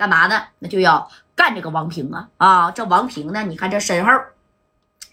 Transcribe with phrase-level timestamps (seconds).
[0.00, 0.42] 干嘛呢？
[0.60, 2.70] 那就要干这个王平啊啊！
[2.70, 4.10] 这王平呢，你看这身后。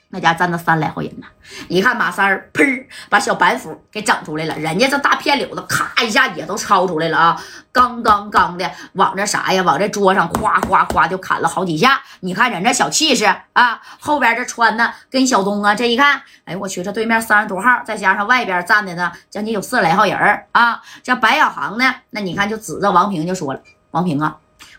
[0.09, 1.27] 那家站着三来号人呢，
[1.67, 4.57] 一看马三儿，砰，把小板斧给整出来了。
[4.57, 7.43] 人家这大片柳子，咔一下也都抄出来了啊！
[7.73, 9.61] 刚刚刚的往这啥呀？
[9.63, 12.01] 往这桌上哗哗哗就砍了好几下。
[12.21, 13.81] 你看人这小气势啊！
[13.99, 20.81] 后边这穿的跟小东啊，这一看，哎呦我去，这对面三十多号，再加上外边站的呢，将近有四十来号人啊！
[21.03, 23.59] 这白小航呢，那你看就指着王平就说了
[23.91, 24.37] ：“王平啊，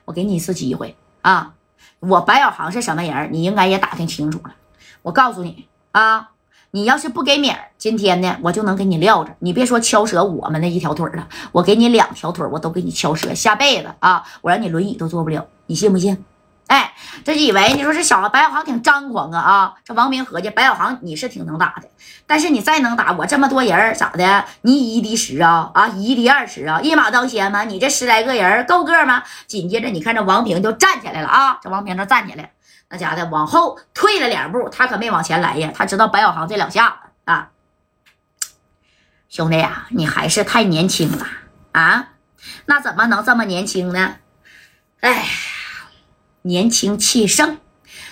[0.08, 1.52] 我给你一次机会啊！
[2.00, 3.28] 我白小航是什么人？
[3.30, 4.54] 你应该也打听清楚了。”
[5.02, 6.30] 我告诉你啊，
[6.70, 9.36] 你要是不给米儿，今天呢，我就能给你撂着。
[9.40, 13.34] 你别说敲折我们那一条腿了，我给你两条腿，我都给你敲折。
[13.34, 16.24] 下辈子啊，我让你轮椅都坐不了，你信不信？
[16.68, 19.74] 哎，这以为你说这小子白小航挺张狂啊啊！
[19.84, 21.88] 这王明合计，白小航你是挺能打的，
[22.26, 24.44] 但是你再能打，我这么多人咋的？
[24.62, 27.64] 你以一敌十啊啊，以一敌二十啊，一马当先吗？
[27.64, 29.22] 你这十来个人够个吗？
[29.46, 32.52] 紧接着你看这王平就站起来了啊，这王平这站起来。
[32.90, 35.70] 那家的往后退了两步，他可没往前来呀。
[35.74, 37.48] 他知道白小航这两下子啊，
[39.28, 41.26] 兄弟呀，你还是太年轻了
[41.72, 42.08] 啊！
[42.66, 44.16] 那怎么能这么年轻呢？
[45.00, 45.24] 哎，
[46.42, 47.58] 年轻气盛，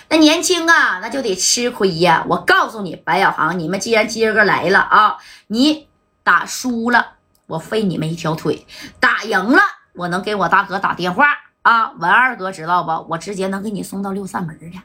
[0.09, 2.25] 那年轻啊，那就得吃亏呀。
[2.27, 5.87] 我告诉你，白小航，你们既然今儿个来了啊，你
[6.23, 7.13] 打输了，
[7.47, 8.65] 我废你们一条腿；
[8.99, 9.59] 打赢了，
[9.93, 11.25] 我能给我大哥打电话。
[11.61, 13.07] 啊，文二哥知道不？
[13.09, 14.79] 我直接能给你送到六扇门去。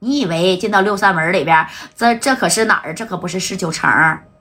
[0.00, 2.94] 你以为进到六扇门里边，这这可是哪儿？
[2.94, 3.90] 这可不是十九城，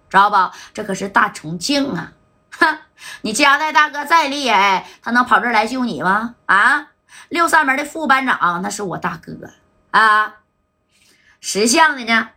[0.10, 0.36] 知道不？
[0.74, 2.12] 这可是大重庆啊！
[2.52, 2.78] 哼，
[3.22, 6.36] 你家代大哥再厉害，他能跑这儿来救你吗？
[6.48, 6.88] 啊，
[7.30, 9.34] 六扇门的副班长那是我大哥
[9.92, 10.36] 啊。
[11.42, 12.30] 识相的呢，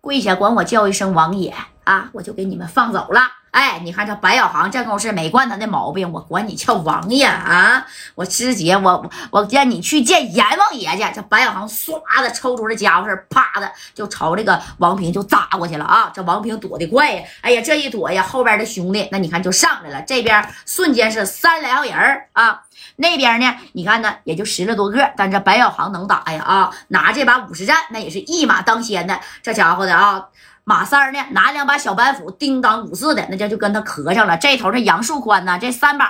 [0.00, 3.20] 跪下管我叫一声王爷啊，我就给你们放走了。
[3.58, 7.84] 哎，你看这白小航这公是没惯他的毛病，我管你叫王爷啊！
[8.14, 11.04] 我直接我我见你去见阎王爷去。
[11.12, 16.12] 这白小航唰的抽出这家伙事啪的就朝这个王平就扎过去了啊！
[16.14, 17.24] 这王平躲得快呀！
[17.40, 22.62] 哎呀，这一躲呀，后边的兄弟那你看就上来了，这边瞬间是三来号人啊，
[22.94, 26.70] 那边呢你看呢也就十来多个，但这白小航能打呀啊！
[26.86, 30.26] 拿这把五十战那也是一马当先的，这家伙的啊！
[30.68, 34.36] 马三儿呢，拿两把小板斧，叮当五四的，那叫就跟他磕上了。
[34.36, 36.04] 这头是杨树宽呐，这三宝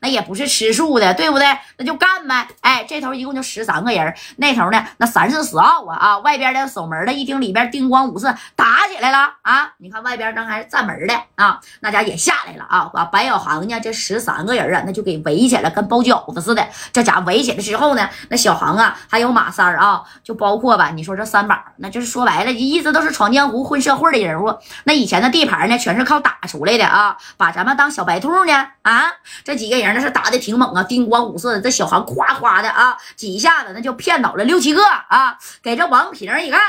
[0.00, 1.46] 那也不是吃素的，对不对？
[1.78, 2.46] 那就干呗。
[2.60, 6.18] 哎，这头一共就十三个人，那头呢，那三四十号啊啊！
[6.18, 9.72] 外边的守门的一听里边叮咣五四打起来了啊！
[9.78, 12.88] 你看外边正还站门的啊，那家也下来了啊！
[12.94, 16.64] 把白小航呢，这十三个人啊，那就给围起来，跟包饺子似的。
[16.92, 24.03] 这家围起来之后呢，那小航啊，还有马三儿啊，就包括吧，你说这三宝，那就是说白了，一直都是闯江湖混社会。
[24.10, 27.16] 的人物，那以前的地盘呢，全是靠打出来的啊！
[27.36, 29.12] 把咱们当小白兔呢啊！
[29.44, 35.38] 这几个人那是打的挺猛啊，叮咣五四的，这小航夸夸的啊，几下子那就骗倒了六七个啊！
[35.62, 36.60] 给这王平一看，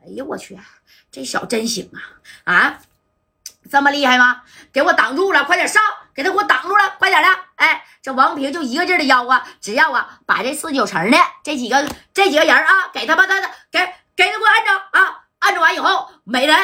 [0.00, 0.58] 哎呦我去，
[1.10, 1.90] 这小真行
[2.44, 2.78] 啊啊！
[3.70, 4.42] 这么厉害吗？
[4.72, 5.82] 给我挡住了，快点上，
[6.14, 7.28] 给他给我挡住了，快点的！
[7.56, 13.78] 哎，这王平就一个劲的吆啊，只要啊把这四九城的这几个这几个人啊，给他把他的给
[14.16, 15.20] 给他给我按着啊！
[15.40, 16.56] 按住完以后，每人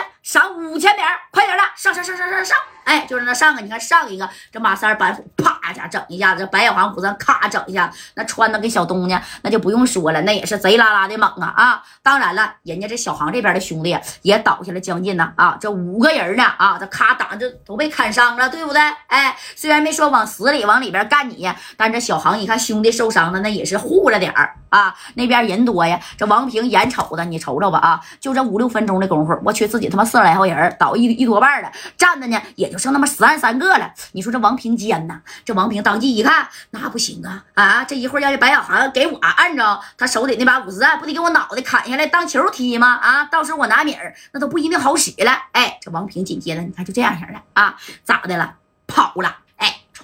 [0.85, 2.59] 赏五千点，快点的，上上上上上上！
[2.85, 3.61] 哎，就让他上啊！
[3.61, 11.83] 你看上一个，这马三板斧啪一下整一下子，这白小航虎子咔整一下，那穿的跟小东呢，那就不用说了，那也是贼拉拉的猛啊啊！
[12.03, 18.83] 当然了，人家这小航这边的兄弟也倒下了将近呢啊，这五个人呢啊，这咔打这都被砍伤了，对不对？
[19.07, 24.95] 哎，虽然没说往死里往里边干你，但这小航一看兄弟受伤了，那也是护了点儿啊。
[25.15, 32.75] 那边人多呀，这王平眼瞅的，你瞅瞅吧啊，就这五六分钟的功夫，我去自己他妈四十来号人倒一一多半了，站着呢也。
[32.75, 35.21] 就剩那么十二三个了，你说这王平奸呐？
[35.45, 37.85] 这王平当即一看，那不行啊啊！
[37.85, 42.97] 这一会儿要是白小航给我按着他手里那把五十弹，不得给我脑袋砍下来当球踢吗？
[42.97, 45.31] 啊，到时候我拿米儿那都不一定好使了。
[45.53, 48.55] 哎，这王平紧接着你看就这样式的啊，咋的了？
[48.89, 49.37] 跑了！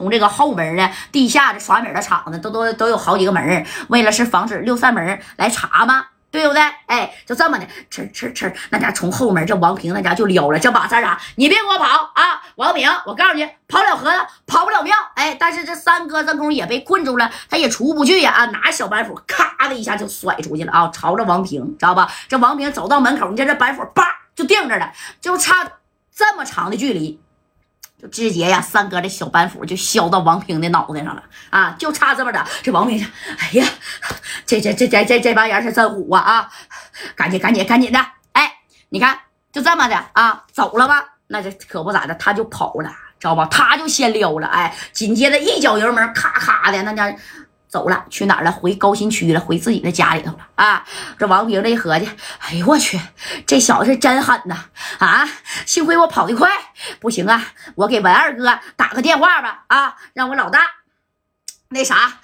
[0.01, 6.07] 从这个后门呢，地下的耍米的场子都都都有好几个门，为了是防止六扇门来查吗？
[6.31, 6.63] 对不对？
[6.87, 10.59] 哎，就这么的，哧哧哧，那家从后门这王平那家就撩了。
[10.59, 11.85] 这马三啊，你别给我跑
[12.15, 12.41] 啊！
[12.57, 14.11] 王平，我告诉你，跑了河
[14.47, 14.97] 跑不了庙。
[15.17, 18.31] 哎，但是这三哥这功夫也被困住了，他也出不去呀！
[18.31, 22.11] 啊，拿小板斧，咔的一下就甩出去了啊，朝着王平，知道吧？
[22.27, 24.91] 这王平走到门口，你看这板斧，叭就定着了，
[25.21, 25.69] 就差
[26.15, 27.21] 这么长的距离。
[28.01, 31.77] 就直接呀，三哥这小板斧就削到王平的脑袋上了啊！
[31.79, 33.05] 就差这么着，这王平，
[33.39, 33.67] 哎呀，
[34.47, 36.51] 这这这这这这帮人是真虎啊啊！
[37.15, 37.99] 赶紧赶紧赶紧的，
[38.33, 38.51] 哎，
[38.89, 39.19] 你看
[39.53, 41.05] 就这么的啊，走了吧？
[41.27, 43.47] 那这可不咋的，他就跑了，知道吧？
[43.51, 47.15] 他就先溜了，哎，紧接着一脚油门，咔咔的那家
[47.71, 48.51] 走了，去哪儿了？
[48.51, 50.85] 回高新区了，回自己的家里头了啊！
[51.17, 53.01] 这王平这一合计，哎呦我去，
[53.47, 54.57] 这小子是真狠呐！
[54.99, 55.29] 啊，
[55.65, 56.51] 幸亏我跑得快，
[56.99, 57.43] 不行啊，
[57.77, 60.61] 我给文二哥打个电话吧啊，让我老大
[61.71, 62.21] 那啥。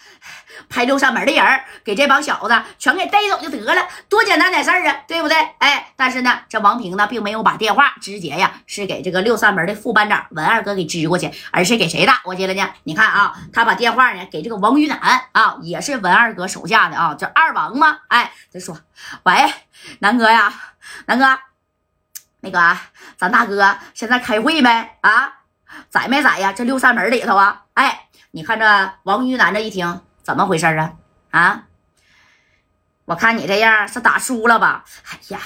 [0.70, 5.36] 拍六扇门的人给这帮小子全给逮走就得了，多简单点事儿啊，对不对？
[5.58, 12.68] 哎，但是呢，这王平呢，并没有把电话直接呀，是给这个六扇门的副班长文二哥给支过去，而是给谁打过去了呢？
[12.84, 14.98] 你看啊，他把电话呢给这个王玉南
[15.32, 17.98] 啊，也是文二哥手下的啊，这二王嘛。
[18.08, 18.80] 哎，他说
[19.24, 19.34] ：“喂，
[19.98, 20.52] 南哥呀，
[21.04, 21.38] 南哥，
[22.40, 22.76] 那个
[23.18, 24.70] 咱大哥现在开会没
[25.02, 25.34] 啊？
[25.90, 26.52] 在没在呀？
[26.52, 27.64] 这六扇门里头啊？
[27.74, 30.92] 哎，你看这王玉南这一听。”怎么回事啊？
[31.30, 31.62] 啊！
[33.04, 34.84] 我看你这样是打输了吧？
[35.08, 35.38] 哎呀，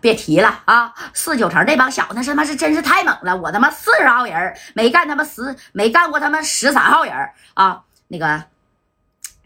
[0.00, 0.94] 别提了啊！
[1.12, 3.36] 四九城那帮小子他妈是真是太猛了！
[3.36, 7.12] 我他妈四十号人没干他妈十没干过他妈十三号人
[7.54, 7.82] 啊！
[8.06, 8.44] 那个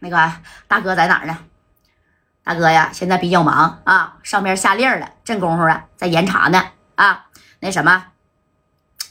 [0.00, 0.32] 那个
[0.68, 1.38] 大哥在哪儿呢？
[2.42, 6.62] 大哥呀，现在比较忙啊，上边下令了，这功夫啊在严查呢
[6.96, 7.24] 啊！
[7.60, 8.08] 那什么。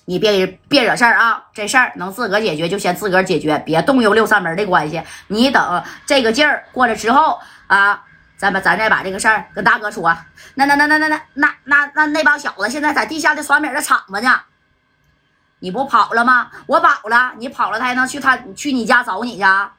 [0.06, 1.46] 你别别惹事儿啊！
[1.54, 5.02] 这事儿能自个儿解决就先自个儿解决，别动用六扇门的关系。
[5.28, 8.04] 你等这个劲儿过来之后啊，
[8.36, 10.14] 咱们咱再把这个事儿跟大哥说。
[10.56, 14.42] 那那那那那那那那那那帮小子现在在地下的酸米的厂子呢，
[15.60, 16.52] 你不跑了吗？
[16.68, 19.74] 我跑了，你跑了他还能去他去你家找你去啊？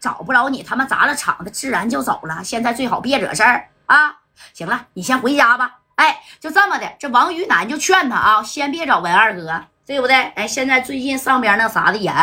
[0.00, 2.42] 找不着你，他们砸了厂子，自然就走了。
[2.42, 4.16] 现在最好别惹事儿啊！
[4.52, 5.79] 行了，你先回家吧。
[6.00, 10.16] 哎，就这么的，这王于南就劝他啊，先别找文二哥，对不对？
[10.16, 12.14] 哎，现在最近上边那啥的严，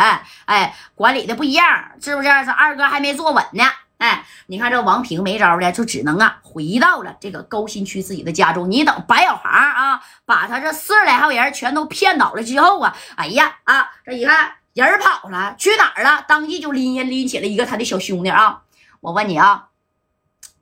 [0.46, 1.64] 哎，管理的不一样，
[2.02, 2.28] 是不是？
[2.44, 3.62] 这二哥还没坐稳呢。
[3.98, 8.68] 哎，你看这王平没招的，就只能啊回到了这个高新区自己的家中。
[8.68, 16.24] 你等白小航啊，把他这四十来号人全都骗倒了之后啊，哎呀啊，这一看人跑了，去哪儿了？
[16.26, 18.62] 当即就拎拎起了一个他的小兄弟啊。
[18.98, 19.68] 我问你啊，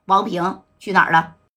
[0.05, 1.33] 王平去哪儿了？